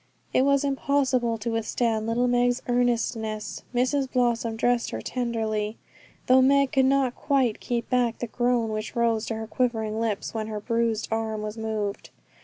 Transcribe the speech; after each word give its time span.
It 0.33 0.41
was 0.45 0.63
impossible 0.63 1.37
to 1.37 1.51
withstand 1.51 2.07
little 2.07 2.27
Meg's 2.27 2.63
earnestness. 2.67 3.61
Mrs 3.71 4.11
Blossom 4.11 4.55
dressed 4.55 4.89
her 4.89 4.99
tenderly, 5.03 5.77
though 6.25 6.41
Meg 6.41 6.71
could 6.71 6.85
not 6.87 7.13
quite 7.15 7.59
keep 7.59 7.87
back 7.91 8.17
the 8.17 8.25
groan 8.25 8.69
which 8.71 8.95
rose 8.95 9.27
to 9.27 9.35
her 9.35 9.45
quivering 9.45 9.99
lips 10.01 10.33
when 10.33 10.47
her 10.47 10.59
bruised 10.59 11.07
arm 11.11 11.43
was 11.43 11.55
moved. 11.55 12.09